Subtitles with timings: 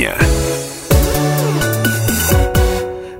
[0.00, 0.29] дня.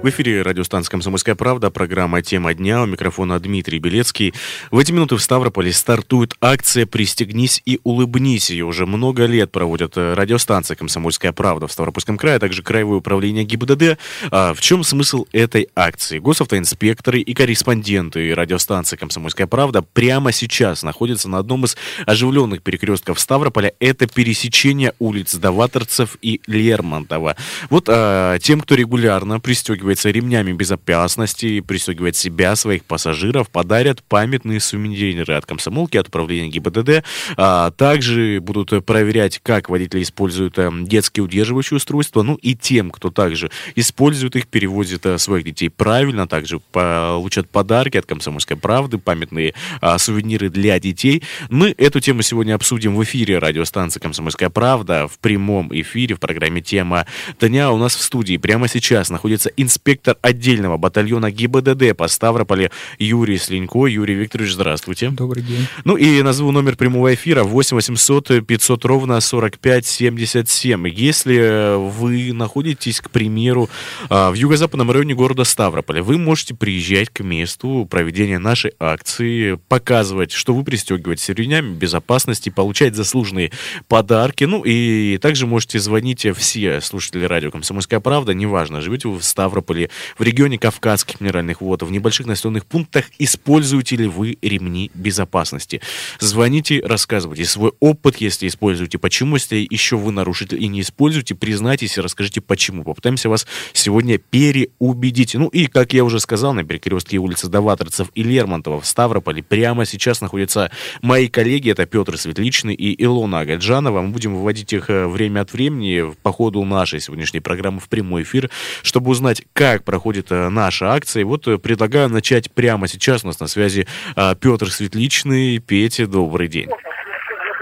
[0.03, 2.83] В эфире радиостанция «Комсомольская правда», программа «Тема дня».
[2.83, 4.33] У микрофона Дмитрий Белецкий.
[4.71, 8.49] В эти минуты в Ставрополе стартует акция «Пристегнись и улыбнись».
[8.49, 12.97] Ее уже много лет проводят э, радиостанция «Комсомольская правда» в Ставропольском крае, а также Краевое
[12.97, 13.99] управление ГИБДД.
[14.31, 16.19] А в чем смысл этой акции?
[16.19, 21.77] Госавтоинспекторы и корреспонденты радиостанции «Комсомольская правда» прямо сейчас находятся на одном из
[22.07, 23.75] оживленных перекрестков Ставрополя.
[23.81, 27.37] Это пересечение улиц Даваторцев и Лермонтова.
[27.69, 34.61] Вот а, тем, кто регулярно пристегивает пристегивается ремнями безопасности, пристегивает себя, своих пассажиров, подарят памятные
[34.61, 37.05] сувениры от комсомолки, от управления ГИБДД.
[37.37, 43.11] А, также будут проверять, как водители используют а, детские удерживающие устройства, ну и тем, кто
[43.11, 49.55] также использует их, перевозит а, своих детей правильно, также получат подарки от комсомольской правды, памятные
[49.81, 51.23] а, сувениры для детей.
[51.49, 56.61] Мы эту тему сегодня обсудим в эфире радиостанции «Комсомольская правда» в прямом эфире в программе
[56.61, 57.07] «Тема
[57.41, 57.73] дня».
[57.73, 63.39] У нас в студии прямо сейчас находится инспектор инспектор отдельного батальона ГИБДД по Ставрополе Юрий
[63.39, 63.87] Слинько.
[63.87, 65.09] Юрий Викторович, здравствуйте.
[65.09, 65.67] Добрый день.
[65.85, 70.87] Ну и назову номер прямого эфира 8 800 500 ровно 45 77.
[70.89, 73.71] Если вы находитесь, к примеру,
[74.11, 80.33] а, в юго-западном районе города Ставрополя, вы можете приезжать к месту проведения нашей акции, показывать,
[80.33, 83.51] что вы пристегиваетесь ремнями безопасности, получать заслуженные
[83.89, 84.45] подарки.
[84.45, 89.70] Ну и также можете звонить все слушатели радио «Комсомольская правда», неважно, живете вы в Ставрополе
[89.71, 95.81] Ставрополе, в регионе Кавказских минеральных вод, в небольших населенных пунктах используете ли вы ремни безопасности.
[96.19, 101.97] Звоните, рассказывайте свой опыт, если используете, почему, если еще вы нарушитель и не используете, признайтесь
[101.97, 102.85] и расскажите почему.
[102.85, 105.35] Попытаемся вас сегодня переубедить.
[105.35, 109.85] Ну и, как я уже сказал, на перекрестке улицы Даваторцев и Лермонтова в Ставрополе прямо
[109.87, 110.71] сейчас находятся
[111.03, 114.03] мои коллеги, это Петр Светличный и Илона Агаджанова.
[114.03, 118.23] Мы будем выводить их э, время от времени по ходу нашей сегодняшней программы в прямой
[118.23, 118.51] эфир,
[118.83, 121.21] чтобы узнать, как проходит э, наша акция.
[121.21, 123.25] И вот э, предлагаю начать прямо сейчас.
[123.25, 125.59] У нас на связи э, Петр Светличный.
[125.59, 126.71] Петя, добрый день.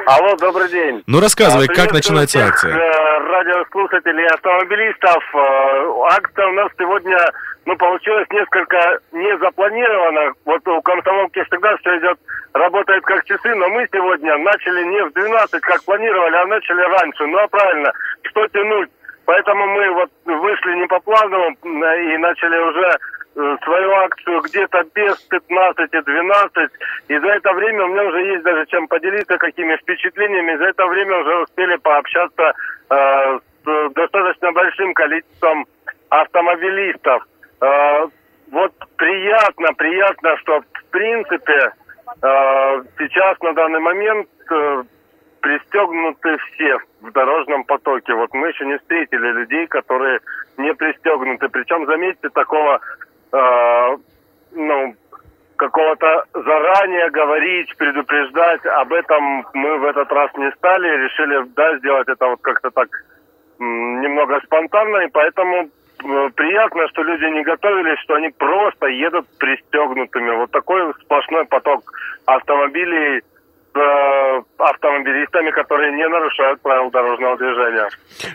[0.06, 1.02] Алло, добрый день.
[1.08, 2.76] Ну рассказывай, а, как начинается всех, акция?
[3.18, 5.24] радиослушателей и автомобилистов.
[6.14, 7.18] Акция у нас сегодня,
[7.66, 10.32] ну, получилась несколько не запланирована.
[10.44, 12.18] Вот у комсомолки всегда все идет,
[12.54, 17.26] работает как часы, но мы сегодня начали не в 12, как планировали, а начали раньше.
[17.26, 17.92] Ну, а правильно,
[18.22, 18.88] что тянуть?
[19.28, 22.96] Поэтому мы вот вышли не по плану и начали уже
[23.36, 26.68] э, свою акцию где-то без 15-12.
[27.08, 30.56] И за это время у меня уже есть даже чем поделиться, какими впечатлениями.
[30.56, 32.54] За это время уже успели пообщаться
[32.88, 35.66] э, с достаточно большим количеством
[36.08, 37.22] автомобилистов.
[37.60, 38.06] Э,
[38.50, 41.72] вот приятно, приятно, что в принципе
[42.22, 44.84] э, сейчас на данный момент э,
[45.40, 48.14] пристегнуты все в дорожном потоке.
[48.14, 50.20] Вот мы еще не встретили людей, которые
[50.56, 51.48] не пристегнуты.
[51.48, 52.80] Причем, заметьте, такого,
[53.32, 53.96] э,
[54.52, 54.94] ну,
[55.56, 62.08] какого-то заранее говорить, предупреждать, об этом мы в этот раз не стали, решили, да, сделать
[62.08, 62.88] это вот как-то так
[63.58, 70.30] немного спонтанно, и поэтому э, приятно, что люди не готовились, что они просто едут пристегнутыми.
[70.36, 71.92] Вот такой сплошной поток
[72.26, 73.22] автомобилей
[74.58, 77.88] автомобилистами, которые не нарушают правил дорожного движения.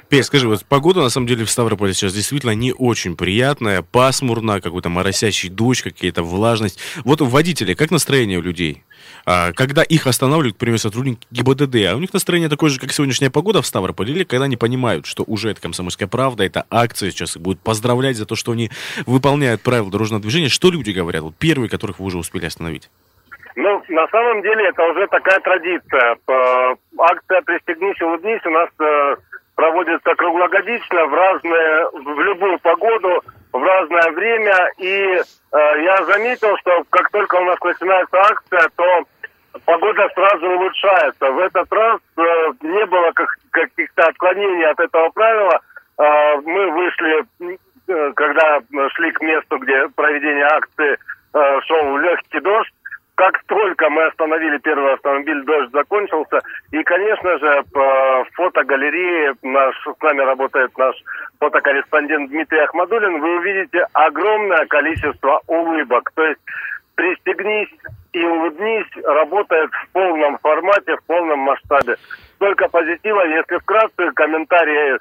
[0.09, 4.61] Петь, скажи, вот погода на самом деле в Ставрополе сейчас действительно не очень приятная, пасмурно,
[4.61, 6.79] какой-то моросящий дождь, какая-то влажность.
[7.03, 8.83] Вот у водителей, как настроение у людей?
[9.25, 12.91] А, когда их останавливают, к примеру, сотрудники ГИБДД, а у них настроение такое же, как
[12.91, 17.11] сегодняшняя погода в Ставрополе, или когда они понимают, что уже это комсомольская правда, это акция,
[17.11, 18.69] сейчас их будут поздравлять за то, что они
[19.05, 22.89] выполняют правила дорожного движения, что люди говорят, вот первые, которых вы уже успели остановить?
[23.55, 26.17] Ну, на самом деле это уже такая традиция.
[26.97, 29.15] Акция «Пристегнись, улыбнись» у нас э,
[29.55, 33.21] проводится круглогодично в разные, в любую погоду,
[33.51, 34.71] в разное время.
[34.79, 35.23] И э,
[35.83, 39.03] я заметил, что как только у нас начинается акция, то
[39.65, 41.31] погода сразу улучшается.
[41.31, 42.21] В этот раз э,
[42.61, 45.59] не было как, каких-то отклонений от этого правила.
[45.95, 47.23] Мы вышли,
[48.15, 48.61] когда
[48.95, 50.97] шли к месту, где проведение акции
[51.67, 52.73] шел легкий дождь,
[53.15, 56.39] как только мы остановили первый автомобиль, дождь закончился.
[56.71, 60.95] И, конечно же, по фотогалерее наш, с нами работает наш
[61.39, 63.21] фотокорреспондент Дмитрий Ахмадулин.
[63.21, 66.11] Вы увидите огромное количество улыбок.
[66.15, 66.39] То есть
[66.95, 67.69] пристегнись
[68.13, 71.97] и улыбнись работает в полном формате, в полном масштабе.
[72.39, 73.25] Только позитива.
[73.27, 74.97] Если вкратце комментарии э,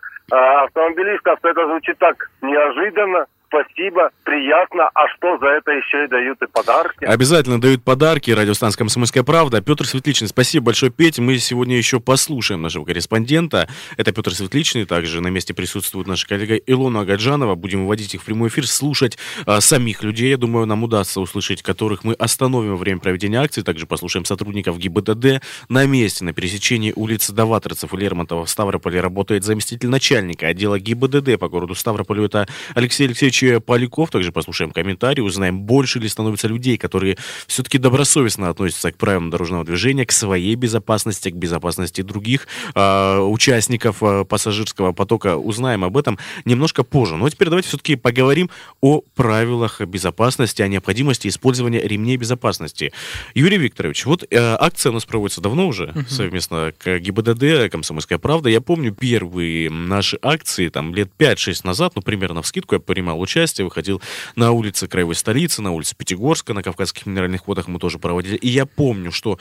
[0.65, 4.89] автомобилистов, то это звучит так неожиданно, спасибо, приятно.
[4.95, 7.05] А что за это еще и дают и подарки?
[7.05, 8.31] Обязательно дают подарки.
[8.31, 9.61] Радиостанция «Комсомольская правда».
[9.61, 11.19] Петр Светличный, спасибо большое, Петь.
[11.19, 13.69] Мы сегодня еще послушаем нашего корреспондента.
[13.99, 14.87] Это Петр Светличный.
[14.87, 17.55] Также на месте присутствует наша коллега Илона Агаджанова.
[17.55, 20.31] Будем выводить их в прямой эфир, слушать а, самих людей.
[20.31, 23.63] Я думаю, нам удастся услышать, которых мы остановим во время проведения акции.
[23.63, 25.43] Также послушаем сотрудников ГИБДД.
[25.69, 31.39] На месте, на пересечении улицы Даваторцев и Лермонтова в Ставрополе работает заместитель начальника отдела ГИБДД
[31.39, 32.25] по городу Ставрополю.
[32.25, 34.11] Это Алексей Алексеевич Поляков.
[34.11, 37.17] Также послушаем комментарии, узнаем, больше ли становится людей, которые
[37.47, 44.03] все-таки добросовестно относятся к правилам дорожного движения, к своей безопасности, к безопасности других э, участников
[44.03, 45.37] э, пассажирского потока.
[45.37, 47.17] Узнаем об этом немножко позже.
[47.17, 48.51] Но теперь давайте все-таки поговорим
[48.81, 52.93] о правилах безопасности, о необходимости использования ремней безопасности.
[53.35, 56.09] Юрий Викторович, вот э, акция у нас проводится давно уже, uh-huh.
[56.09, 58.49] совместно к ГИБДД, «Комсомольская правда».
[58.49, 63.21] Я помню первые наши акции, там, лет 5-6 назад, ну, примерно в скидку я принимал
[63.33, 64.03] участие, выходил
[64.37, 68.37] на улицы краевой столицы, на улице Пятигорска, на Кавказских минеральных водах мы тоже проводили.
[68.37, 69.39] И я помню, что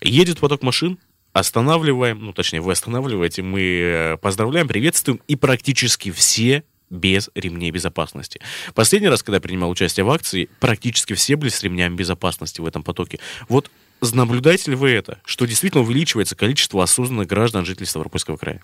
[0.00, 0.98] едет поток машин,
[1.32, 8.40] останавливаем, ну, точнее, вы останавливаете, мы э, поздравляем, приветствуем, и практически все без ремней безопасности.
[8.74, 12.66] Последний раз, когда я принимал участие в акции, практически все были с ремнями безопасности в
[12.66, 13.18] этом потоке.
[13.48, 13.70] Вот
[14.12, 18.62] наблюдаете ли вы это, что действительно увеличивается количество осознанных граждан жителей Ставропольского края?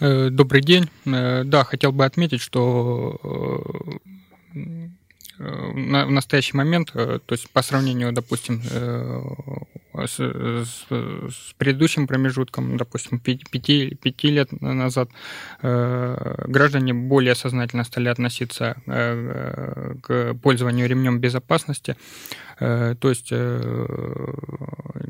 [0.00, 0.88] Э, добрый день.
[1.06, 3.20] Э, да, хотел бы отметить, что
[5.38, 8.60] в настоящий момент, то есть по сравнению, допустим,
[10.06, 15.10] с, с, с предыдущим промежутком, допустим, пяти, пяти лет назад,
[15.62, 21.96] э, граждане более сознательно стали относиться э, к пользованию ремнем безопасности,
[22.58, 24.34] э, то есть э,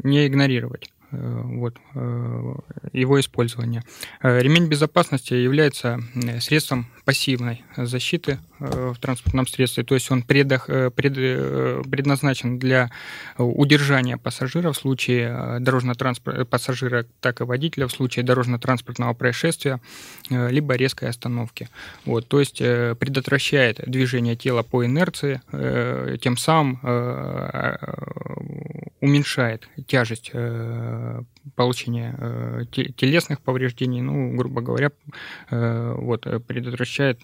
[0.04, 0.90] не игнорировать.
[1.12, 2.54] Э, вот, э,
[2.92, 3.82] его использования.
[4.22, 6.00] Э, ремень безопасности является
[6.40, 11.14] средством пассивной защиты в транспортном средстве, то есть он предох, пред,
[11.90, 12.90] предназначен для
[13.38, 19.80] удержания пассажира в случае дорожно-транспорт, пассажира, так и водителя в случае дорожно-транспортного происшествия,
[20.28, 21.70] либо резкой остановки.
[22.04, 25.40] Вот, то есть предотвращает движение тела по инерции,
[26.18, 26.80] тем самым
[29.00, 30.32] уменьшает тяжесть
[31.54, 32.64] получения э,
[32.96, 34.90] телесных повреждений, ну, грубо говоря,
[35.50, 37.20] э, вот, предотвращает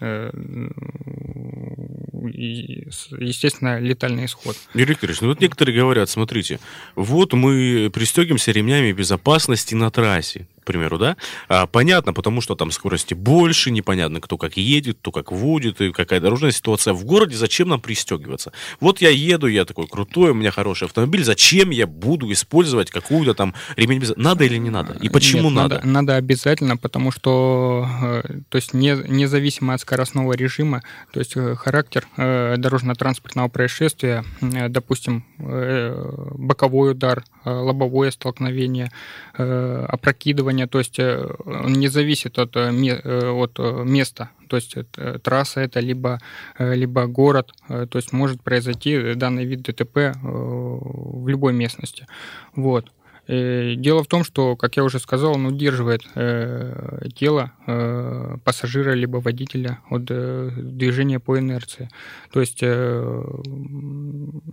[3.19, 4.55] естественно, летальный исход.
[4.73, 6.59] Юрий Викторович, ну вот некоторые говорят, смотрите,
[6.95, 11.17] вот мы пристегиваемся ремнями безопасности на трассе примеру, да,
[11.47, 15.91] а, понятно, потому что там скорости больше, непонятно, кто как едет, кто как водит, и
[15.91, 18.51] какая дорожная ситуация в городе, зачем нам пристегиваться?
[18.79, 23.33] Вот я еду, я такой крутой, у меня хороший автомобиль, зачем я буду использовать какую-то
[23.33, 24.15] там ремень без...
[24.15, 24.93] Надо или не надо?
[25.01, 25.75] И почему Нет, надо?
[25.75, 25.87] надо?
[25.87, 31.55] Надо обязательно, потому что, э, то есть не, независимо от скоростного режима, то есть э,
[31.55, 38.91] характер э, дорожно-транспортного происшествия, допустим, боковой удар, лобовое столкновение,
[39.33, 44.75] опрокидывание, то есть он не зависит от, от места, то есть
[45.21, 46.19] трасса это либо,
[46.57, 52.07] либо город, то есть может произойти данный вид ДТП в любой местности.
[52.55, 52.91] Вот.
[53.27, 58.91] Э, дело в том, что, как я уже сказал, он удерживает э, тело э, пассажира
[58.91, 61.89] либо водителя от э, движения по инерции.
[62.31, 63.23] То есть э,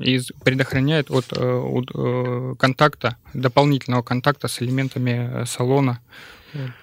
[0.00, 6.00] из, предохраняет от, э, от э, контакта, дополнительного контакта с элементами салона.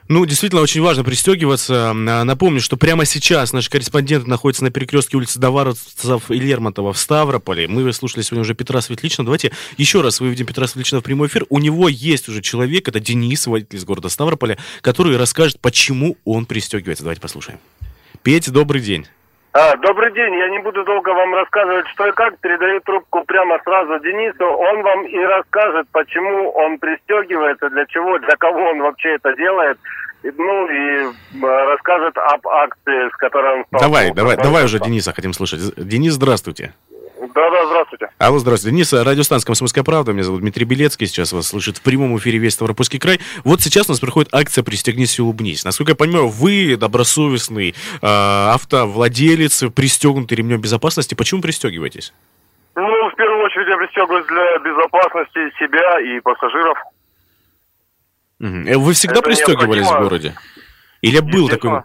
[0.07, 1.93] Ну, действительно, очень важно пристегиваться.
[1.93, 7.67] Напомню, что прямо сейчас наш корреспондент находится на перекрестке улицы Даваровцев и Лермонтова в Ставрополе.
[7.67, 9.25] Мы слушали сегодня уже Петра Светличного.
[9.25, 11.45] Давайте еще раз выведем Петра Светличного в прямой эфир.
[11.49, 16.45] У него есть уже человек, это Денис, водитель из города Ставрополя, который расскажет, почему он
[16.45, 17.03] пристегивается.
[17.03, 17.59] Давайте послушаем.
[18.23, 19.07] Петя, добрый день.
[19.53, 20.33] А, добрый день.
[20.35, 22.39] Я не буду долго вам рассказывать, что и как.
[22.39, 24.45] Передаю трубку прямо сразу Денису.
[24.45, 29.77] Он вам и расскажет, почему он пристегивается, для чего, для кого он вообще это делает.
[30.23, 33.81] Ну и расскажет об акции, с которой он стал.
[33.81, 35.59] Давай, давай, давай уже Дениса хотим слушать.
[35.75, 36.73] Денис, здравствуйте.
[37.33, 38.09] Да-да, здравствуйте.
[38.17, 38.75] Алло, здравствуйте.
[38.75, 40.11] Денис, радиостанция «Комсомольская правда».
[40.11, 41.07] Меня зовут Дмитрий Белецкий.
[41.07, 43.19] Сейчас вас слышит в прямом эфире весь Ставропольский край.
[43.43, 45.63] Вот сейчас у нас проходит акция «Пристегнись и улыбнись».
[45.63, 51.15] Насколько я понимаю, вы добросовестный э, автовладелец, пристегнутый ремнем безопасности.
[51.15, 52.13] Почему пристегиваетесь?
[52.75, 56.77] Ну, в первую очередь я пристегиваюсь для безопасности себя и пассажиров.
[58.39, 58.79] Угу.
[58.79, 60.35] Вы всегда Это пристегивались в городе?
[61.01, 61.83] Или был такой...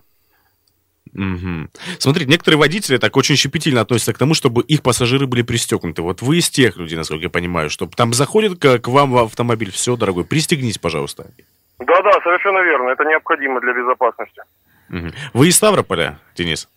[1.14, 1.68] Угу.
[1.98, 6.02] Смотрите, некоторые водители так очень щепетильно относятся к тому, чтобы их пассажиры были пристегнуты.
[6.02, 9.18] Вот вы из тех людей, насколько я понимаю, что там заходит к, к вам в
[9.18, 11.30] автомобиль, все, дорогой, пристегнись, пожалуйста.
[11.78, 14.42] Да-да, совершенно верно, это необходимо для безопасности.
[14.90, 15.10] Угу.
[15.34, 16.68] Вы из Ставрополя, Денис?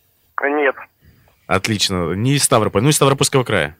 [0.42, 0.76] Нет.
[1.46, 2.12] Отлично.
[2.12, 3.76] Не из Ставрополя, ну из Ставропольского края.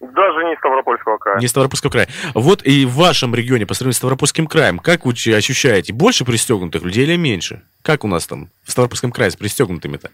[0.00, 1.38] Даже не Ставропольского края.
[1.40, 2.08] Не Ставропольского края.
[2.34, 6.82] Вот и в вашем регионе, по сравнению с Ставропольским краем, как вы ощущаете, больше пристегнутых
[6.82, 7.62] людей или меньше?
[7.82, 10.10] Как у нас там в Ставропольском крае с пристегнутыми-то?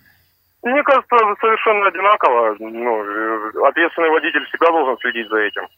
[0.63, 2.57] Мне кажется, совершенно одинаково.
[2.59, 5.69] Ну, ответственный водитель всегда должен следить за этим.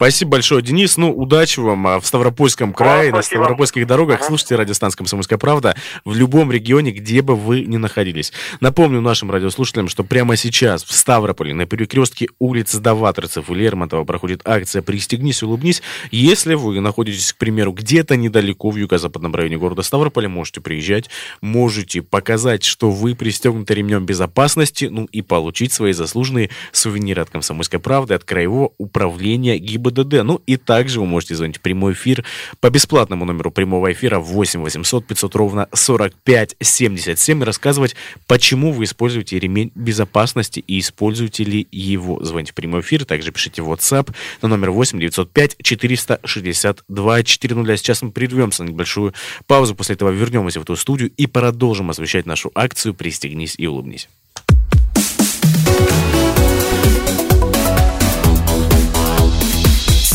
[0.00, 0.96] Спасибо большое, Денис.
[0.96, 3.22] Ну, удачи вам а, в Ставропольском крае, Вам на.
[3.22, 4.20] Ставропольских дорогах.
[4.20, 4.28] Ага.
[4.28, 5.76] Слушайте радиостанция «Комсомольская правда»
[6.06, 8.32] в любом регионе, где бы вы ни находились.
[8.60, 14.40] Напомню нашим радиослушателям, что прямо сейчас в Ставрополе на перекрестке улиц Даваторцев и Лермонтова проходит
[14.46, 15.82] акция «Пристегнись, улыбнись».
[16.10, 21.10] Если вы находитесь, к примеру, где-то недалеко в юго-западном районе города Ставрополя, можете приезжать,
[21.42, 27.80] можете показать, что вы пристегнуты ремнем безопасности, ну и получить свои заслуженные сувениры от «Комсомольской
[27.80, 29.89] правды», от Краевого управления ГИБДД.
[30.24, 32.24] Ну и также вы можете звонить в прямой эфир
[32.60, 38.84] по бесплатному номеру прямого эфира 8 800 500 ровно 45 77 и рассказывать, почему вы
[38.84, 42.22] используете ремень безопасности и используете ли его.
[42.22, 47.76] Звоните в прямой эфир, также пишите в WhatsApp на номер 8 905 462 400.
[47.76, 49.14] Сейчас мы прервемся на небольшую
[49.46, 54.08] паузу, после этого вернемся в эту студию и продолжим освещать нашу акцию «Пристегнись и улыбнись».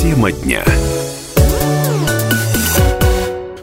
[0.06, 0.64] Тема дня.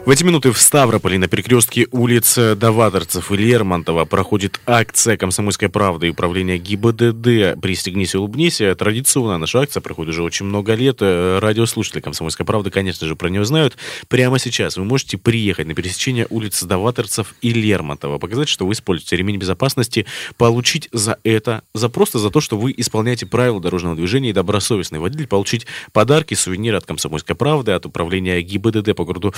[0.05, 6.07] В эти минуты в Ставрополе на перекрестке улиц Даваторцев и Лермонтова проходит акция «Комсомольская правда»
[6.07, 8.61] и управление ГИБДД «Пристегнись и улыбнись».
[8.77, 10.97] Традиционная наша акция проходит уже очень много лет.
[10.99, 13.77] Э, Радиослушатели «Комсомольской правды», конечно же, про нее знают.
[14.09, 19.15] Прямо сейчас вы можете приехать на пересечение улиц Даваторцев и Лермонтова, показать, что вы используете
[19.15, 20.05] ремень безопасности,
[20.35, 24.99] получить за это, за просто за то, что вы исполняете правила дорожного движения и добросовестный
[24.99, 29.33] водитель, получить подарки, сувениры от «Комсомольской правды», от управления ГИБДД по городу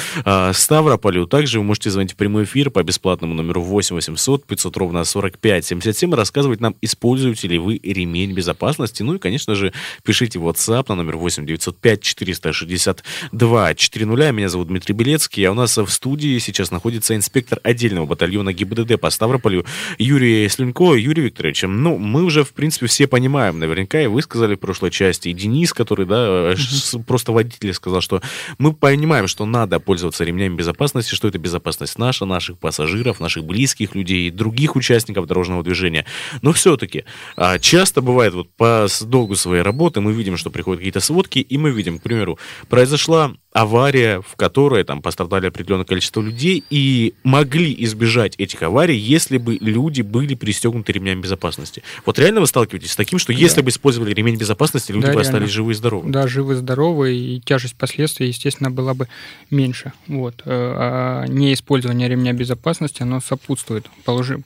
[0.55, 1.27] а, Ставрополю.
[1.27, 5.65] Также вы можете звонить в прямой эфир по бесплатному номеру 8 800 500 ровно 45
[5.65, 9.03] 77 и рассказывать нам, используете ли вы ремень безопасности.
[9.03, 14.31] Ну и, конечно же, пишите в WhatsApp на номер 8 905 462 400.
[14.31, 18.99] Меня зовут Дмитрий Белецкий, а у нас в студии сейчас находится инспектор отдельного батальона ГИБДД
[18.99, 19.65] по Ставрополю
[19.97, 20.93] Юрий Слюнько.
[20.95, 24.91] Юрий Викторович, ну, мы уже, в принципе, все понимаем, наверняка, и вы сказали в прошлой
[24.91, 28.21] части, и Денис, который, да, ш- просто водитель сказал, что
[28.57, 33.95] мы понимаем, что надо пользоваться ремнями безопасности, что это безопасность наша, наших пассажиров, наших близких
[33.95, 36.05] людей, других участников дорожного движения.
[36.41, 40.99] Но все-таки а, часто бывает вот по долгу своей работы мы видим, что приходят какие-то
[40.99, 46.61] сводки, и мы видим, к примеру, произошла авария, в которой там пострадали определенное количество людей,
[46.69, 51.81] и могли избежать этих аварий, если бы люди были пристегнуты ремнями безопасности.
[52.05, 55.21] Вот реально вы сталкиваетесь с таким, что если бы использовали ремень безопасности, люди Да, бы
[55.21, 55.29] реально.
[55.29, 56.11] остались живы и здоровы?
[56.11, 59.07] Да, живы, здоровы, и тяжесть последствий, естественно, была бы
[59.49, 59.93] меньше.
[60.07, 60.41] Вот.
[60.43, 63.85] Э, А неиспользование ремня безопасности, оно сопутствует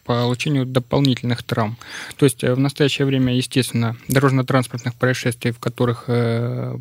[0.05, 1.77] получению дополнительных травм.
[2.15, 6.77] То есть э, в настоящее время, естественно, дорожно-транспортных происшествий, в которых э,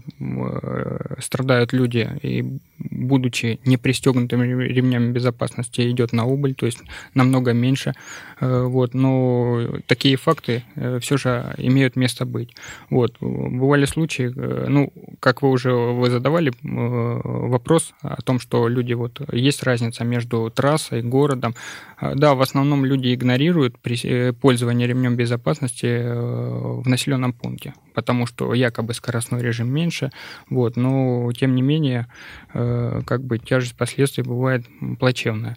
[1.20, 6.78] страдают люди, и будучи не пристегнутыми ремнями безопасности, идет на убыль, то есть
[7.14, 7.94] намного меньше.
[8.40, 8.95] Э, Вот.
[8.95, 10.62] Но такие факты
[11.00, 12.54] все же имеют место быть.
[12.90, 13.16] Вот.
[13.21, 18.95] Бывали случаи, э, ну, как вы уже вы задавали э, вопрос о том, что люди,
[18.95, 21.54] вот, есть разница между трассой, городом.
[22.00, 28.54] Да, в основном люди игнорируют э, пользование ремнем безопасности э, в населенном пункте, потому что
[28.54, 30.11] якобы скоростной режим меньше,
[30.49, 32.07] вот, но тем не менее,
[32.54, 34.64] э, как бы тяжесть последствий бывает
[35.00, 35.57] плачевная.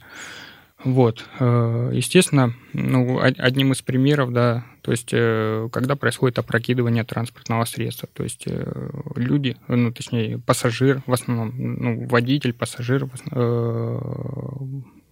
[0.83, 7.03] Вот, э, естественно, ну, од- одним из примеров, да, то есть, э, когда происходит опрокидывание
[7.03, 13.07] транспортного средства, то есть э, люди, ну, точнее, пассажир, в основном, ну, водитель, пассажир,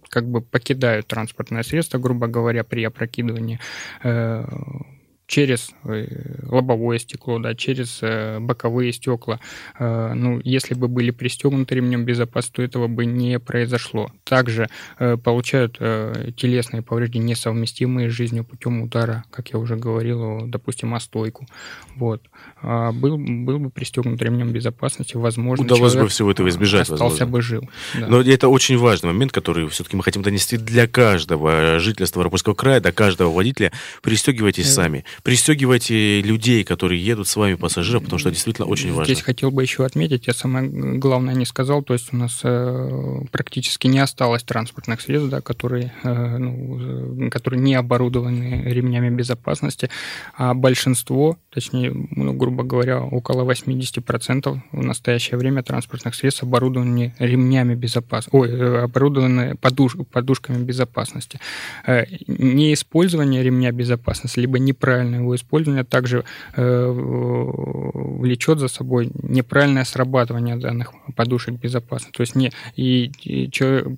[0.08, 3.60] как бы покидают транспортное средство, грубо говоря, при опрокидывании
[5.30, 6.06] через э,
[6.42, 9.38] лобовое стекло, да, через э, боковые стекла.
[9.78, 14.10] Э, Ну, если бы были пристегнуты ремнем безопасности, то этого бы не произошло.
[14.24, 14.68] Также
[14.98, 15.78] получают
[16.36, 21.46] телесные повреждения, несовместимые с жизнью путем удара, как я уже говорил, допустим, о стойку.
[21.94, 22.22] Вот.
[22.60, 27.26] А был, был бы пристегнут ремнем безопасности, возможно, Удалось бы всего этого избежать, остался возможно.
[27.26, 27.70] бы жил.
[28.00, 28.06] Да.
[28.08, 32.80] Но это очень важный момент, который все-таки мы хотим донести для каждого жителя Ставропольского края,
[32.80, 33.70] до каждого водителя.
[34.02, 34.70] Пристегивайтесь Э.
[34.72, 35.04] сами.
[35.22, 39.04] Пристегивайте людей, которые едут с вами, пассажиров, потому что действительно очень важно.
[39.04, 43.20] Здесь хотел бы еще отметить, я самое главное не сказал, то есть у нас э,
[43.30, 49.90] практически не осталось транспортных средств, да, которые, э, ну, которые не оборудованы ремнями безопасности,
[50.34, 57.74] а большинство, точнее, ну, грубо говоря, около 80% в настоящее время транспортных средств оборудованы ремнями
[57.74, 61.40] безопасности, ой, э, оборудованы подуш, подушками безопасности.
[61.86, 64.58] Э, неиспользование ремня безопасности, либо
[65.10, 66.24] неправильное его использование также
[66.56, 72.16] э, влечет за собой неправильное срабатывание данных подушек безопасности.
[72.16, 73.50] То есть не, и, и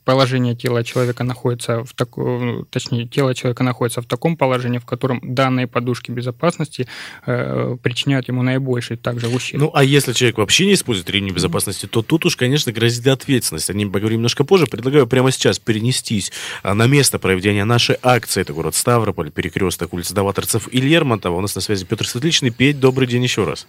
[0.05, 5.21] положение тела человека находится в таком, точнее, тело человека находится в таком положении, в котором
[5.23, 6.87] данные подушки безопасности
[7.27, 9.63] э, причиняют ему наибольший также ущерб.
[9.63, 13.71] Ну, а если человек вообще не использует ремни безопасности, то тут уж, конечно, грозит ответственность.
[13.71, 14.67] О ней поговорим немножко позже.
[14.67, 18.43] Предлагаю прямо сейчас перенестись а, на место проведения нашей акции.
[18.43, 21.37] Это город Ставрополь, перекресток улицы Даваторцев и Лермонтова.
[21.37, 22.51] У нас на связи Петр Светличный.
[22.51, 23.67] Петь, добрый день еще раз.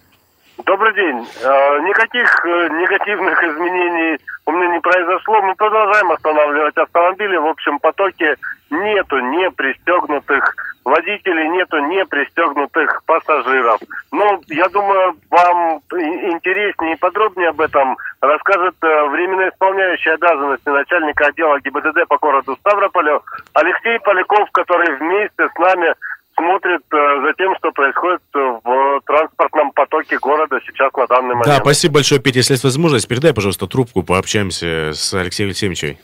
[0.65, 1.17] Добрый день.
[1.41, 5.41] Э, никаких э, негативных изменений у меня не произошло.
[5.41, 7.37] Мы продолжаем останавливать автомобили.
[7.37, 8.35] В общем, потоке
[8.69, 13.79] нету не пристегнутых водителей, нету не пристегнутых пассажиров.
[14.11, 21.27] Но я думаю, вам интереснее и подробнее об этом расскажет э, временно исполняющий обязанности начальника
[21.27, 25.93] отдела ГИБДД по городу Ставрополю Алексей Поляков, который вместе с нами
[26.35, 31.45] смотрит э, за тем, что происходит в транспортном потоке города сейчас на данный момент.
[31.45, 32.39] Да, спасибо большое, Петя.
[32.39, 35.97] Если есть возможность, передай, пожалуйста, трубку, пообщаемся с Алексеем Алексеевичем.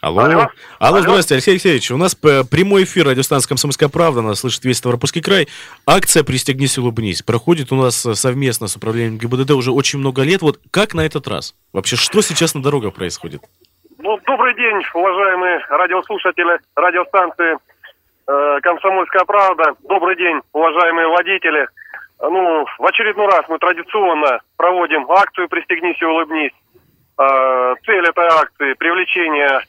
[0.00, 0.20] Алло.
[0.20, 0.32] Алло.
[0.34, 0.48] Алло,
[0.80, 1.00] Алло.
[1.00, 1.90] здравствуйте, Алексей Алексеевич.
[1.90, 4.20] У нас прямой эфир радиостанции «Комсомольская правда».
[4.20, 5.48] Нас слышит весь Ставропольский край.
[5.86, 10.42] Акция «Пристегнись и улыбнись» проходит у нас совместно с управлением ГИБДД уже очень много лет.
[10.42, 11.54] Вот как на этот раз?
[11.72, 13.40] Вообще, что сейчас на дорогах происходит?
[13.96, 17.73] Ну, добрый день, уважаемые радиослушатели радиостанции Э,
[18.26, 19.74] «Комсомольская правда».
[19.82, 21.66] Добрый день, уважаемые водители.
[22.20, 26.52] Ну, в очередной раз мы традиционно проводим акцию «Пристегнись и улыбнись».
[27.18, 29.60] Э, цель этой акции– привлечение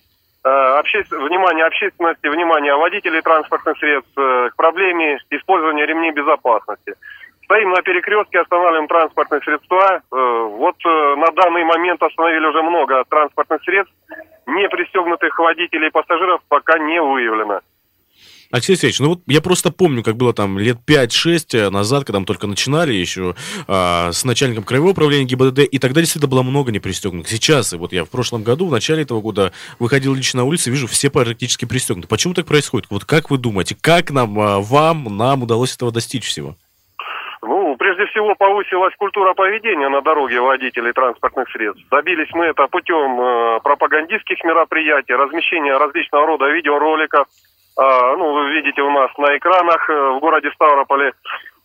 [0.44, 1.04] э, обще...
[1.12, 6.94] внимания общественности, внимания водителей транспортных средств к проблеме использования ремней безопасности.
[7.44, 10.02] Стоим на перекрестке, останавливаем транспортные средства.
[10.10, 13.94] Вот на данный момент остановили уже много транспортных средств.
[14.48, 17.60] Не пристегнутых водителей и пассажиров пока не выявлено.
[18.52, 22.20] Алексей Алексеевич, ну вот я просто помню, как было там лет 5-6 э, назад, когда
[22.20, 23.36] мы только начинали еще
[23.68, 27.30] а, с начальником краевого управления ГИБДД, и тогда действительно было много непристегнутых.
[27.30, 30.72] Сейчас, и вот я в прошлом году, в начале этого года, выходил лично на улицу,
[30.72, 32.08] вижу, все практически пристегнуты.
[32.08, 32.88] Почему так происходит?
[32.90, 36.56] Вот как вы думаете, как нам, а, вам, нам удалось этого достичь всего?
[37.42, 41.84] Ну, прежде всего, повысилась культура поведения на дороге водителей транспортных средств.
[41.92, 47.28] Добились мы это путем э, пропагандистских мероприятий, размещения различного рода видеороликов,
[47.78, 51.12] ну, вы видите у нас на экранах э, в городе Ставрополе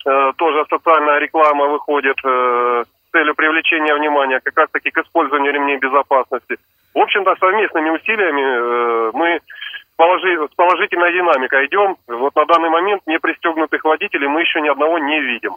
[0.06, 5.76] э, тоже социальная реклама выходит э, с целью привлечения внимания как раз-таки к использованию ремней
[5.76, 6.56] безопасности.
[6.94, 9.40] В общем-то, совместными усилиями мы
[9.96, 11.96] с положительной динамикой идем.
[12.08, 15.54] Вот на данный момент не пристегнутых водителей мы еще ни одного не видим.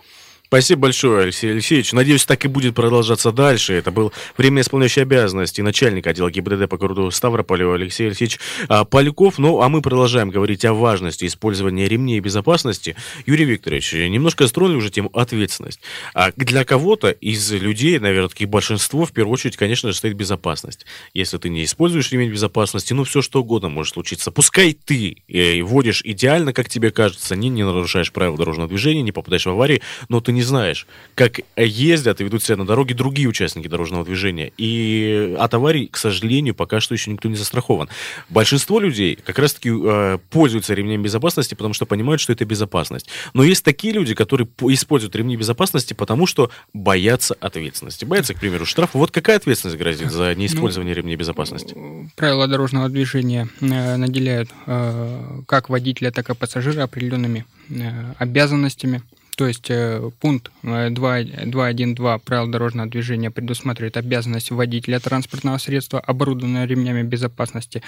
[0.53, 1.93] Спасибо большое, Алексей Алексеевич.
[1.93, 3.73] Надеюсь, так и будет продолжаться дальше.
[3.73, 9.39] Это был временно исполняющий обязанности начальника отдела ГИБДД по городу Ставрополю Алексей Алексеевич а, Поляков.
[9.39, 12.95] Ну, а мы продолжаем говорить о важности использования ремней безопасности.
[13.25, 15.79] Юрий Викторович, немножко строили уже тему ответственность.
[16.13, 20.85] А для кого-то из людей, наверное, таких большинство, в первую очередь, конечно же, стоит безопасность.
[21.15, 24.29] Если ты не используешь ремень безопасности, ну, все что угодно может случиться.
[24.29, 29.11] Пускай ты э, водишь идеально, как тебе кажется, не, не нарушаешь правила дорожного движения, не
[29.11, 33.27] попадаешь в аварии, но ты не знаешь, как ездят и ведут себя на дороге другие
[33.27, 34.51] участники дорожного движения.
[34.57, 37.89] И от аварий, к сожалению, пока что еще никто не застрахован.
[38.29, 43.07] Большинство людей как раз-таки э, пользуются ремнями безопасности, потому что понимают, что это безопасность.
[43.33, 48.05] Но есть такие люди, которые используют ремни безопасности, потому что боятся ответственности.
[48.05, 48.97] Боятся, к примеру, штрафа.
[48.97, 51.75] Вот какая ответственность грозит за неиспользование ну, ремней безопасности?
[52.15, 59.01] Правила дорожного движения э, наделяют э, как водителя, так и пассажира определенными э, обязанностями
[59.35, 66.65] то есть э, пункт 2.1.2 э, правил дорожного движения предусматривает обязанность водителя транспортного средства, оборудованного
[66.65, 67.81] ремнями безопасности,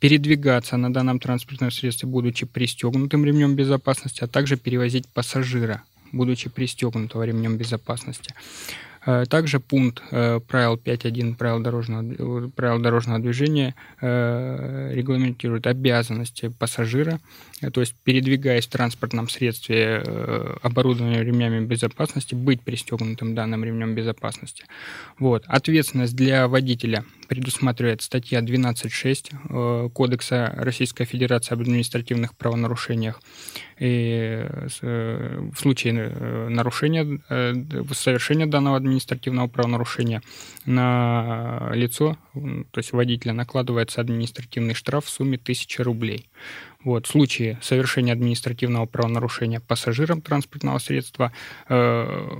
[0.00, 7.22] передвигаться на данном транспортном средстве, будучи пристегнутым ремнем безопасности, а также перевозить пассажира, будучи пристегнутого
[7.22, 8.34] ремнем безопасности.
[9.04, 17.18] Э, также пункт э, правил 5.1 правил дорожного, правил дорожного движения э, регламентирует обязанности пассажира,
[17.72, 20.02] то есть передвигаясь в транспортном средстве
[20.62, 24.64] оборудованным ремнями безопасности, быть пристегнутым данным ремнем безопасности.
[25.18, 25.44] Вот.
[25.46, 33.22] Ответственность для водителя предусматривает статья 12.6 Кодекса Российской Федерации об административных правонарушениях.
[33.78, 34.46] И
[34.80, 36.10] в случае
[36.50, 37.20] нарушения,
[37.94, 40.20] совершения данного административного правонарушения
[40.66, 46.28] на лицо, то есть водителя, накладывается административный штраф в сумме 1000 рублей.
[46.84, 51.32] Вот, в случае совершения административного правонарушения пассажиром транспортного средства
[51.68, 52.34] э,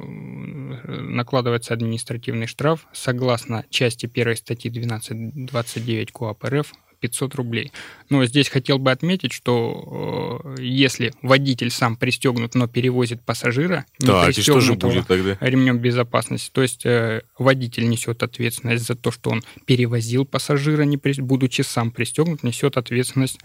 [0.85, 7.73] накладывается административный штраф согласно части 1 статьи 12.29 КОАП РФ 500 рублей.
[8.09, 14.27] Но здесь хотел бы отметить, что э, если водитель сам пристегнут, но перевозит пассажира, да,
[14.29, 15.37] не что же будет тогда?
[15.41, 20.97] ремнем безопасности, то есть э, водитель несет ответственность за то, что он перевозил пассажира, не
[20.97, 21.21] при...
[21.21, 23.41] будучи сам пристегнут, несет ответственность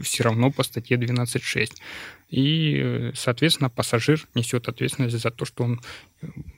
[0.00, 1.72] все равно по статье 12.6.
[2.32, 5.80] И, соответственно, пассажир несет ответственность за то, что он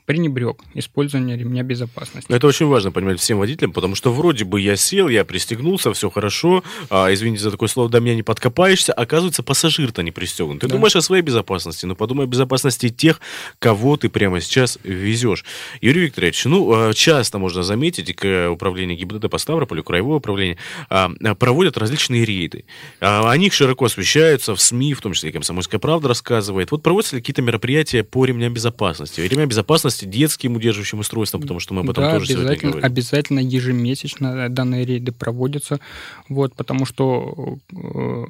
[0.07, 2.31] пренебрег использование ремня безопасности.
[2.31, 6.11] Это очень важно понимать всем водителям, потому что вроде бы я сел, я пристегнулся, все
[6.11, 10.61] хорошо, а, извините за такое слово, до меня не подкопаешься, оказывается, пассажир-то не пристегнут.
[10.61, 10.75] Ты да.
[10.75, 13.21] думаешь о своей безопасности, но подумай о безопасности тех,
[13.59, 15.45] кого ты прямо сейчас везешь.
[15.81, 20.59] Юрий Викторович, ну, а, часто можно заметить, к управлению ГИБДД по Ставрополю, краевое управление,
[20.91, 22.67] а, проводят различные рейды.
[23.01, 25.33] О них широко освещаются в СМИ, в том числе и
[25.65, 26.71] «Комсомольская правда» рассказывает.
[26.71, 29.21] Вот проводятся ли какие-то мероприятия по ремням безопасности?
[29.21, 32.87] Ремня безопасности детским удерживающим устройством, потому что мы об этом да, тоже обязательно, сегодня говорим.
[32.87, 35.81] обязательно ежемесячно данные рейды проводятся,
[36.29, 38.25] вот, потому что э,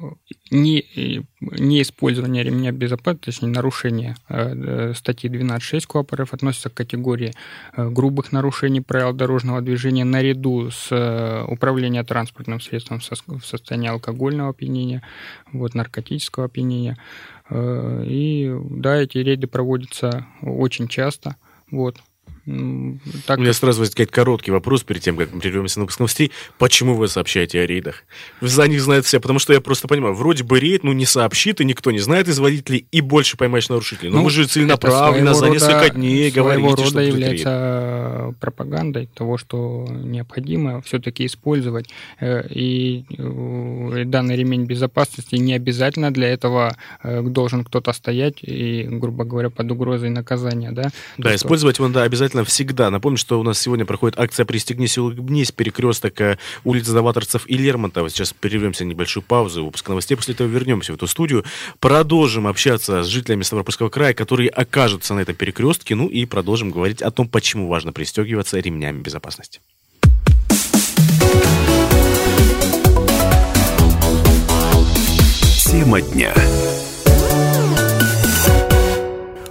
[0.51, 7.33] не, не использование ремня безопасности, точнее нарушение э, статьи 12.6 КОАП РФ относится к категории
[7.75, 15.01] э, грубых нарушений правил дорожного движения наряду с управлением транспортным средством в состоянии алкогольного опьянения,
[15.51, 16.97] вот, наркотического опьянения.
[17.51, 21.35] И да, эти рейды проводятся очень часто.
[21.69, 21.99] Вот.
[23.25, 23.39] Так...
[23.39, 26.31] У меня сразу возникает короткий вопрос перед тем, как мы прервемся на выпуск новостей.
[26.59, 28.03] Почему вы сообщаете о рейдах?
[28.39, 31.59] За них знают все, потому что я просто понимаю, вроде бы рейд, ну не сообщит,
[31.61, 34.11] и никто не знает из водителей, и больше поймаешь нарушителей.
[34.11, 38.37] Но ну, мы же целенаправленно за несколько дней говорите, рода что является рейд.
[38.37, 41.89] пропагандой того, что необходимо все-таки использовать.
[42.19, 48.87] Э, и э, данный ремень безопасности не обязательно для этого э, должен кто-то стоять и,
[48.89, 50.71] грубо говоря, под угрозой наказания.
[50.71, 52.89] Да, да То, использовать его, да, обязательно обязательно всегда.
[52.89, 57.57] Напомню, что у нас сегодня проходит акция «Пристегнись и улыбнись», перекресток э, улиц Заваторцев и
[57.57, 58.09] Лермонтова.
[58.09, 61.45] Сейчас прервемся на небольшую паузу, выпуск новостей, после этого вернемся в эту студию.
[61.79, 67.01] Продолжим общаться с жителями Ставропольского края, которые окажутся на этом перекрестке, ну и продолжим говорить
[67.01, 69.61] о том, почему важно пристегиваться ремнями безопасности.
[75.71, 76.33] Тема дня.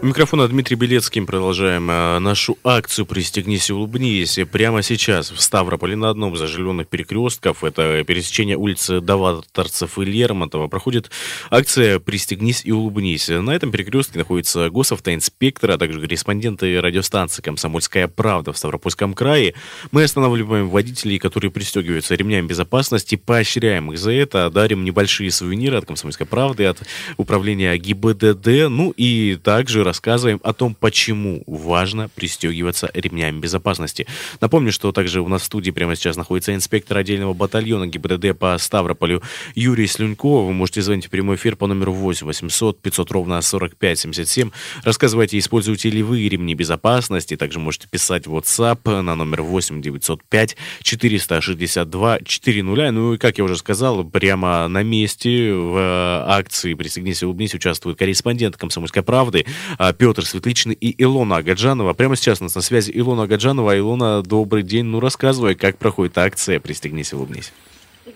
[0.05, 1.23] У микрофона Дмитрий Белецкий.
[1.23, 4.39] Продолжаем э, нашу акцию «Пристегнись и улыбнись».
[4.53, 10.69] Прямо сейчас в Ставрополе на одном из оживленных перекрестков, это пересечение улицы Даваторцев и Лермонтова,
[10.69, 11.11] проходит
[11.49, 13.31] акция «Пристегнись и улыбнись».
[13.31, 19.55] На этом перекрестке находится госавтоинспектор, а также корреспонденты радиостанции «Комсомольская правда» в Ставропольском крае.
[19.91, 25.87] Мы останавливаем водителей, которые пристегиваются ремнями безопасности, поощряем их за это, дарим небольшие сувениры от
[25.87, 26.83] «Комсомольской правды», от
[27.17, 34.09] управления ГИБДД, ну и также рассказываем о том, почему важно пристегиваться ремнями безопасности.
[34.41, 38.59] Напомню, что также у нас в студии прямо сейчас находится инспектор отдельного батальона ГИБДД по
[38.59, 39.23] Ставрополю
[39.55, 40.43] Юрий Слюнько.
[40.43, 44.51] Вы можете звонить в прямой эфир по номеру 8 800 500 ровно 45 77.
[44.83, 47.37] Рассказывайте, используете ли вы ремни безопасности.
[47.37, 52.91] Также можете писать в WhatsApp на номер 8 905 462 400.
[52.91, 57.97] Ну и, как я уже сказал, прямо на месте в акции «Пристегнись и улыбнись» участвуют
[57.97, 59.47] корреспонденты «Комсомольской правды»
[59.93, 61.93] Петр Светличный и Илона Агаджанова.
[61.93, 63.79] Прямо сейчас у нас на связи Илона Агаджанова.
[63.79, 64.85] Илона, добрый день.
[64.87, 67.53] Ну, рассказывай, как проходит акция «Пристегнись и улыбнись».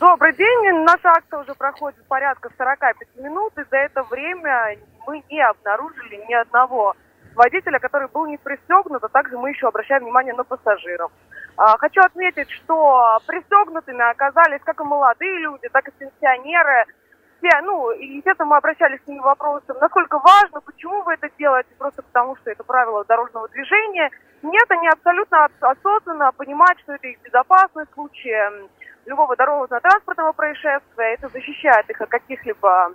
[0.01, 0.85] Добрый день.
[0.85, 4.77] Наша акция уже проходит порядка 45 минут, и за это время
[5.07, 6.95] мы не обнаружили ни одного
[7.35, 11.11] водителя, который был не пристегнут, а также мы еще обращаем внимание на пассажиров.
[11.57, 16.85] А, хочу отметить, что пристегнутыми оказались как и молодые люди, так и пенсионеры–
[17.39, 21.69] все, ну, и, естественно, мы обращались с ними вопросом, насколько важно, почему вы это делаете,
[21.79, 24.11] просто потому что это правило дорожного движения.
[24.43, 28.69] Нет, они абсолютно осознанно понимают, что это их безопасность в случае
[29.07, 32.93] любого дорожно-транспортного происшествия, это защищает их от каких-либо,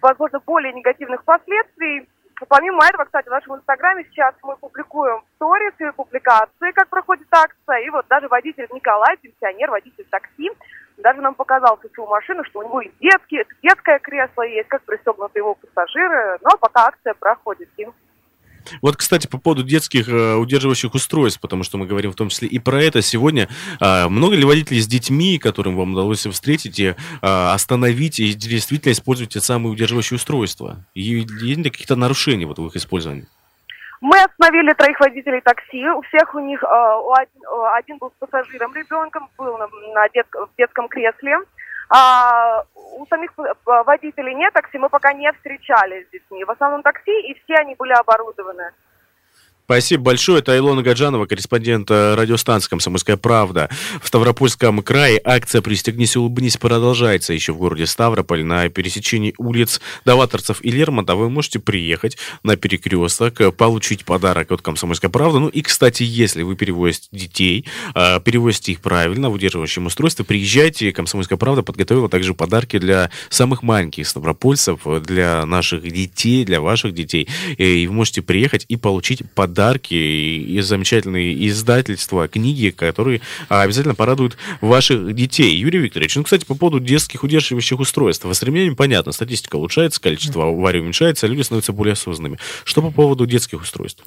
[0.00, 2.08] возможно, более негативных последствий.
[2.48, 7.78] Помимо этого, кстати, в нашем инстаграме сейчас мы публикуем сторис и публикации, как проходит акция.
[7.78, 10.50] И вот даже водитель Николай, пенсионер, водитель такси,
[11.02, 15.38] даже нам показал всю машину, что у него и детские, детское кресло есть, как пристегнуты
[15.38, 16.38] его пассажиры.
[16.42, 17.68] Но пока акция проходит.
[17.76, 17.92] Им
[18.82, 22.48] Вот, кстати, по поводу детских э, удерживающих устройств, потому что мы говорим в том числе
[22.48, 23.48] и про это сегодня.
[23.80, 28.92] Э, много ли водителей с детьми, которым вам удалось встретить и э, остановить, и действительно
[28.92, 30.84] использовать те самые удерживающие устройства?
[30.94, 33.26] И есть ли какие-то нарушения вот в их использовании?
[34.00, 35.88] Мы остановили троих водителей такси.
[35.88, 37.42] У всех у них э, один,
[37.74, 41.38] один был с пассажиром ребенком, был на, дет, в детском кресле.
[41.90, 43.32] А у самих
[43.64, 46.44] водителей нет такси, мы пока не встречались с детьми.
[46.44, 48.72] В основном такси, и все они были оборудованы.
[49.70, 50.38] Спасибо большое.
[50.38, 53.68] Это Илона Гаджанова, корреспондент э, радиостанции «Комсомольская правда».
[54.00, 60.64] В Ставропольском крае акция «Пристегнись, улыбнись» продолжается еще в городе Ставрополь на пересечении улиц Даваторцев
[60.64, 61.24] и Лермонтова.
[61.24, 65.38] Вы можете приехать на перекресток, э, получить подарок от «Комсомольской правды».
[65.38, 70.92] Ну и, кстати, если вы перевозите детей, э, перевозите их правильно в удерживающем устройстве, приезжайте.
[70.92, 77.28] «Комсомольская правда» подготовила также подарки для самых маленьких ставропольцев, для наших детей, для ваших детей.
[77.58, 83.96] И вы можете приехать и получить подарок подарки и замечательные издательства, книги, которые а, обязательно
[83.96, 85.52] порадуют ваших детей.
[85.56, 88.24] Юрий Викторович, ну, кстати, по поводу детских удерживающих устройств.
[88.24, 92.38] С временем понятно, статистика улучшается, количество аварий уменьшается, а люди становятся более осознанными.
[92.62, 94.04] Что по поводу детских устройств?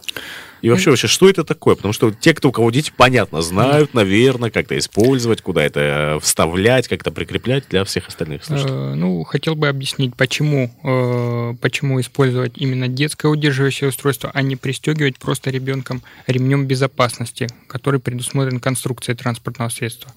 [0.62, 1.76] И вообще, вообще, что это такое?
[1.76, 5.80] Потому что те, кто у кого дети, понятно, знают, наверное, как это использовать, куда это
[5.80, 8.76] э, вставлять, как это прикреплять для всех остальных слушателей.
[8.76, 14.56] Э, ну, хотел бы объяснить, почему, э, почему использовать именно детское удерживающее устройство, а не
[14.56, 20.12] пристегивать просто ребенком ремнем безопасности, который предусмотрен конструкцией транспортного средства.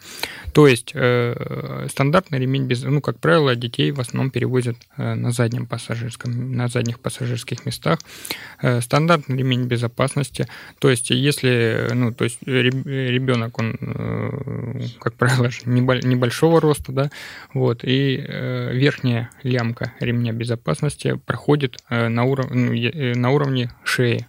[0.53, 0.91] То есть
[1.91, 7.01] стандартный ремень, без, ну, как правило, детей в основном перевозят на заднем пассажирском, на задних
[7.01, 7.99] пассажирских местах.
[8.81, 10.49] Стандартный ремень безопасности возрасте.
[10.79, 17.11] То есть, если, ну, то есть ребенок, он, э, как правило, небольшого роста, да,
[17.53, 22.51] вот, и э, верхняя лямка ремня безопасности проходит э, на, уров...
[22.51, 24.27] Ну, на уровне шеи,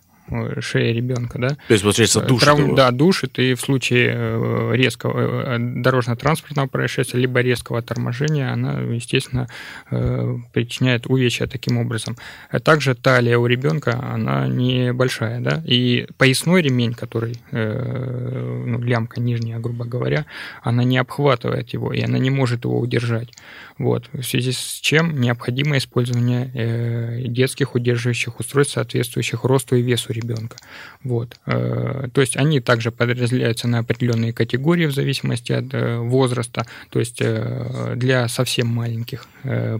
[0.60, 1.50] шея ребенка, да.
[1.50, 2.60] То есть, получается, э, душит Трав...
[2.60, 2.76] его.
[2.76, 9.48] Да, душит, и в случае э, резкого дорожно-транспортного происшествия, либо резкого торможения, она, естественно,
[9.90, 12.18] причиняет увечья таким образом.
[12.50, 19.60] А также талия у ребенка, она небольшая, да, и поясной ремень, который, ну, лямка нижняя,
[19.60, 20.26] грубо говоря,
[20.64, 23.30] она не обхватывает его, и она не может его удержать.
[23.78, 24.10] Вот.
[24.14, 30.58] В связи с чем необходимо использование детских удерживающих устройств, соответствующих росту и весу ребенка.
[31.04, 31.38] Вот.
[31.46, 36.66] Э, то есть они также подразделяются на определенные категории в зависимости от э, возраста.
[36.90, 39.28] То есть э, для совсем маленьких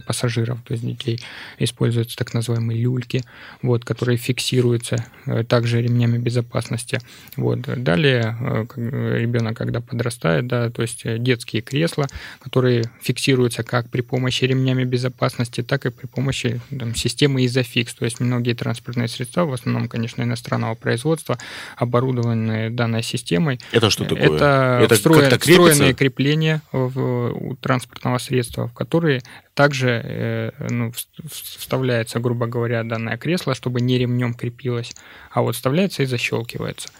[0.06, 1.20] пассажиров, то есть детей,
[1.58, 3.24] используются так называемые люльки,
[3.62, 5.04] вот, которые фиксируются
[5.48, 7.00] также ремнями безопасности.
[7.36, 7.62] Вот.
[7.62, 8.36] Далее
[8.76, 12.06] ребенок, когда подрастает, да, то есть детские кресла,
[12.40, 17.88] которые фиксируются как при помощи ремнями безопасности, так и при помощи там, системы Isofix.
[17.98, 21.38] То есть многие транспортные средства, в основном, конечно, иностранного производства,
[21.76, 23.60] оборудованные данной системой.
[23.72, 24.36] Это что такое?
[24.36, 29.22] Это, Это встроен, встроенные крепления в, у транспортного средства, в которые
[29.54, 30.92] также э, ну,
[31.24, 34.94] вставляется, грубо говоря, данное кресло, чтобы не ремнем крепилось,
[35.30, 36.90] а вот вставляется и защелкивается.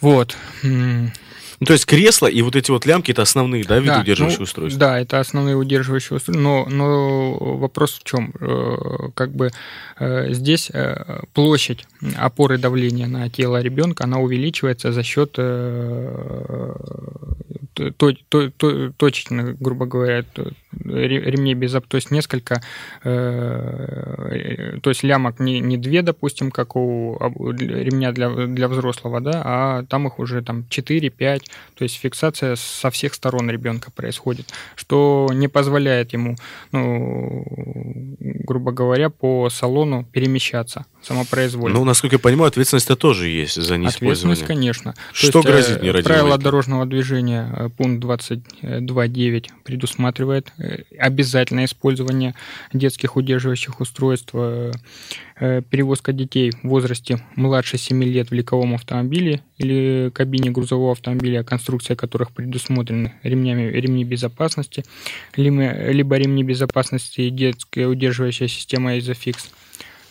[0.00, 0.36] Вот.
[1.60, 4.40] Ну, то есть кресло и вот эти вот лямки это основные, да, виды да, удерживающих
[4.40, 4.78] ну, устройств?
[4.78, 6.42] Да, это основные удерживающие устройства.
[6.42, 8.32] Но, но вопрос в чем?
[8.40, 9.50] Э, как бы
[9.98, 11.86] э, здесь э, площадь
[12.16, 15.32] опоры давления на тело ребенка, она увеличивается за счет
[18.96, 20.24] точечно, грубо говоря,
[20.84, 22.62] ремней без то есть несколько,
[23.02, 27.18] то есть лямок не, не две, допустим, как у
[27.58, 30.64] ремня для, для взрослого, да, а там их уже там
[31.44, 36.36] 4-5, то есть фиксация со всех сторон ребенка происходит, что не позволяет ему,
[36.72, 37.44] ну,
[38.18, 41.78] грубо говоря, по салону перемещаться самопроизвольно.
[41.78, 43.88] Ну, насколько я понимаю, ответственность-то тоже есть за неиспользование.
[43.88, 44.94] Ответственность, конечно.
[45.12, 46.04] Что То грозит э, нерадивому?
[46.04, 52.34] Правила дорожного движения э, пункт 22.9 предусматривает э, обязательное использование
[52.72, 54.32] детских удерживающих устройств,
[55.34, 61.96] перевозка детей в возрасте младше 7 лет в легковом автомобиле или кабине грузового автомобиля, конструкция
[61.96, 64.84] которых предусмотрены ремнями, ремни безопасности,
[65.34, 69.36] либо, либо ремни безопасности и детская удерживающая система Isofix–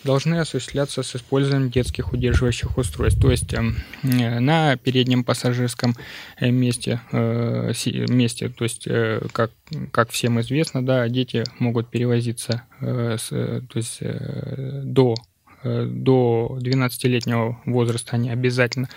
[0.03, 3.21] должны осуществляться с использованием детских удерживающих устройств.
[3.21, 5.95] То есть эм, э, на переднем пассажирском
[6.37, 7.71] э, месте, э,
[8.09, 8.87] месте то есть,
[9.31, 9.51] как,
[9.91, 15.15] как всем известно, да, дети могут перевозиться то есть, до
[15.63, 18.89] до 12-летнего возраста они обязательно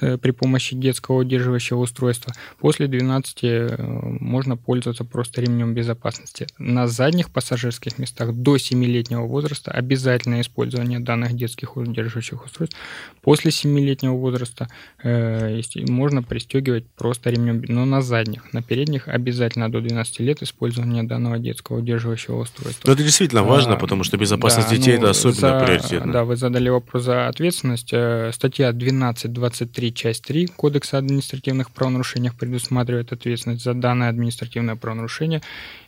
[0.00, 2.32] при помощи детского удерживающего устройства.
[2.58, 3.78] После 12
[4.20, 6.46] можно пользоваться просто ремнем безопасности.
[6.58, 12.76] На задних пассажирских местах до 7-летнего возраста обязательно использование данных детских удерживающих устройств.
[13.22, 14.68] После 7-летнего возраста
[15.02, 18.52] можно пристегивать просто ремнем, но на задних.
[18.52, 22.82] На передних обязательно до 12 лет использование данного детского удерживающего устройства.
[22.86, 26.12] Но это действительно важно, а, потому что безопасность да, детей ну, это особенно за, приоритетно.
[26.12, 27.90] Да, вы задали вопрос за ответственность.
[27.92, 35.42] Э, статья 12.23, часть 3 Кодекса административных правонарушений предусматривает ответственность за данное административное правонарушение.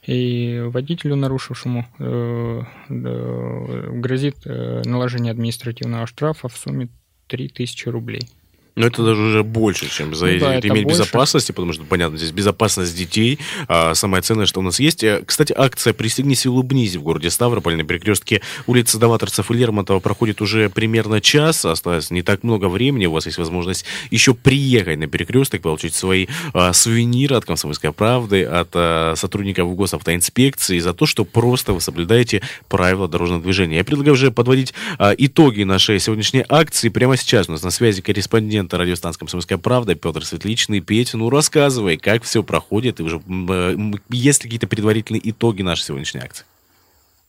[0.06, 6.88] И водителю, нарушившему, э, э, грозит наложение административного штрафа в сумме
[7.28, 8.28] 3000 рублей.
[8.76, 12.30] Но это даже уже больше, чем за ну, да, ремень безопасности, потому что, понятно, здесь
[12.30, 15.02] безопасность детей, а самое ценное, что у нас есть.
[15.02, 19.98] Э, кстати, акция «Пристегнись и улыбнись» в городе Ставрополь на перекрестке улицы Даваторцев и Лермонтова
[20.00, 24.98] проходит уже примерно час, осталось не так много времени, у вас есть возможность еще приехать
[24.98, 31.06] на перекресток, получить свои а, сувениры от «Комсомольской правды», от а, сотрудников госавтоинспекции за то,
[31.06, 33.76] что просто вы соблюдаете правила дорожного движения.
[33.76, 36.88] Я предлагаю уже подводить а, итоги нашей сегодняшней акции.
[36.88, 40.80] Прямо сейчас у нас на связи корреспондент корреспондента радиостанции «Комсомольская правда» Петр Светличный.
[40.80, 43.76] Петя, ну рассказывай, как все проходит, и уже э,
[44.10, 46.44] есть ли какие-то предварительные итоги нашей сегодняшней акции?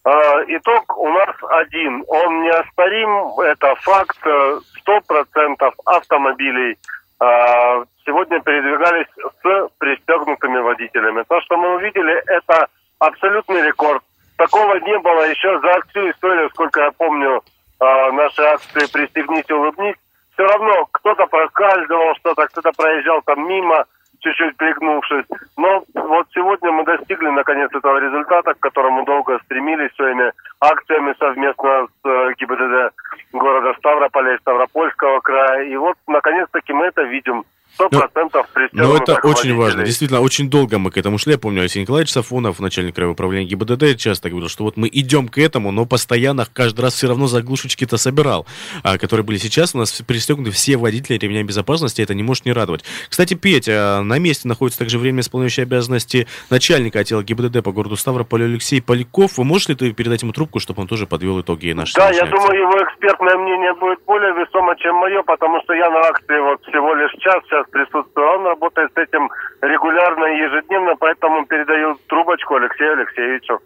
[0.03, 0.09] А,
[0.47, 2.03] итог у нас один.
[2.07, 3.39] Он неоспорим.
[3.39, 4.17] Это факт.
[4.25, 6.77] 100% автомобилей
[7.19, 9.07] а, сегодня передвигались
[9.43, 11.23] с пристегнутыми водителями.
[11.29, 12.67] То, что мы увидели, это
[12.99, 14.03] абсолютный рекорд.
[14.37, 17.43] Такого не было еще за всю историю, сколько я помню,
[17.79, 19.95] а, нашей акции «Пристегнись и улыбнись»
[20.41, 23.85] все равно кто-то проскальзывал что-то, кто-то проезжал там мимо,
[24.19, 25.25] чуть-чуть пригнувшись.
[25.57, 31.87] Но вот сегодня мы достигли наконец этого результата, к которому долго стремились своими акциями совместно
[31.87, 32.93] с э, ГИБДД
[33.33, 35.63] города Ставрополя и Ставропольского края.
[35.65, 37.43] И вот наконец-таки мы это видим.
[37.87, 39.83] Сто процентов Ну, это очень важно.
[39.83, 41.33] Действительно, очень долго мы к этому шли.
[41.33, 45.27] Я помню, Алексей Николаевич Сафонов, начальник краевого управления ГИБДД, часто говорил, что вот мы идем
[45.27, 48.45] к этому, но постоянно каждый раз все равно заглушечки-то собирал,
[48.83, 49.73] а, которые были сейчас.
[49.75, 52.83] У нас пристегнуты все водители ремня безопасности, это не может не радовать.
[53.09, 58.43] Кстати, Петя, на месте находится также время исполняющей обязанности начальника отдела ГИБДД по городу Ставрополь
[58.43, 59.37] Алексей Поляков.
[59.37, 62.25] Вы можешь ли ты передать ему трубку, чтобы он тоже подвел итоги нашей Да, я
[62.25, 66.61] думаю, его экспертное мнение будет более весомо, чем мое, потому что я на акции вот
[66.63, 68.27] всего лишь час, сейчас присутствую.
[68.27, 69.29] Он работает с этим
[69.61, 73.59] регулярно и ежедневно, поэтому передаю трубочку Алексею Алексеевичу.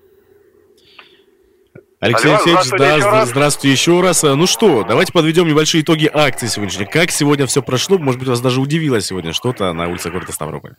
[2.01, 4.23] Алексей Алло, Алексеевич, здравствуйте, да, еще здравствуйте еще раз.
[4.23, 6.85] Ну что, давайте подведем небольшие итоги акции сегодняшней.
[6.85, 7.97] Как сегодня все прошло?
[7.97, 10.75] Может быть, вас даже удивило сегодня что-то на улице города Ставрополь?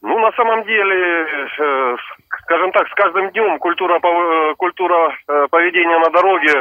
[0.00, 1.26] Ну, на самом деле,
[1.58, 1.96] э,
[2.44, 6.52] скажем так, с каждым днем культура, э, культура э, поведения на дороге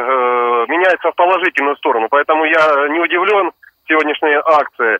[0.67, 2.07] меняется в положительную сторону.
[2.09, 3.51] Поэтому я не удивлен
[3.87, 4.99] сегодняшней акции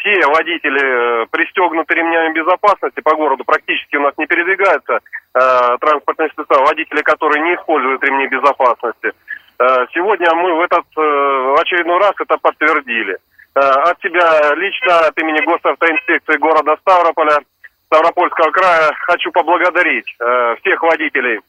[0.00, 6.30] все водители э, пристегнуты ремнями безопасности по городу, практически у нас не передвигаются э, транспортные
[6.30, 9.12] средства, водители, которые не используют ремни безопасности.
[9.58, 13.16] Э, сегодня мы в этот э, очередной раз это подтвердили.
[13.54, 17.38] Э, от себя лично, от имени госавтоинспекции города Ставрополя,
[17.86, 21.40] Ставропольского края, хочу поблагодарить э, всех водителей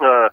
[0.00, 0.28] э,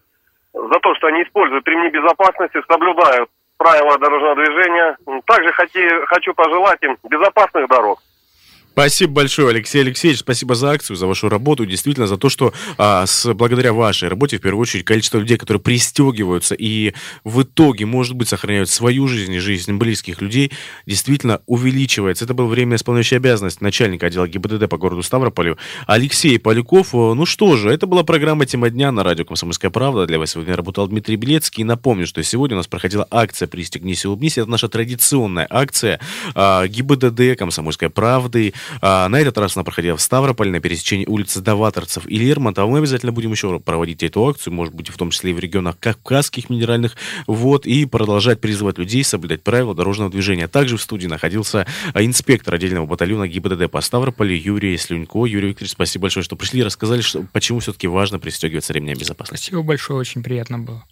[0.53, 4.97] за то, что они используют ремни безопасности, соблюдают правила дорожного движения.
[5.25, 7.99] Также хочу, пожелать им безопасных дорог.
[8.77, 10.19] Спасибо большое, Алексей Алексеевич.
[10.19, 11.65] Спасибо за акцию, за вашу работу.
[11.65, 15.59] Действительно, за то, что а, с, благодаря вашей работе, в первую очередь, количество людей, которые
[15.59, 20.51] пристегиваются и в итоге, может быть, сохраняют свою жизнь и жизнь близких людей,
[20.85, 22.25] действительно увеличивается.
[22.25, 26.93] Это было время исполняющей обязанности начальника отдела ГИБДД по городу Ставрополю Алексей Поляков.
[26.93, 30.05] Ну что же, это была программа «Тема дня» на радио «Комсомольская правда».
[30.05, 31.61] Для вас сегодня работал Дмитрий Белецкий.
[31.61, 34.37] И напомню, что сегодня у нас проходила акция «Пристегнись и улыбнись».
[34.37, 35.99] Это наша традиционная акция
[36.35, 41.41] а, ГИБДД, «Комсомольской правды», а, на этот раз она проходила в Ставрополе на пересечении улицы
[41.41, 42.69] Даваторцев и Лермонтова.
[42.69, 45.77] Мы обязательно будем еще проводить эту акцию, может быть, в том числе и в регионах
[45.79, 46.95] Кавказских минеральных
[47.27, 50.47] вод, и продолжать призывать людей соблюдать правила дорожного движения.
[50.47, 55.25] Также в студии находился а, инспектор отдельного батальона ГИБДД по Ставрополю Юрий Слюнько.
[55.25, 59.45] Юрий Викторович, спасибо большое, что пришли и рассказали, что, почему все-таки важно пристегиваться ремням безопасности.
[59.45, 60.83] Спасибо большое, очень приятно было.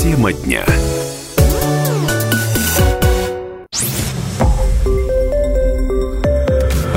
[0.00, 0.64] Тема дня.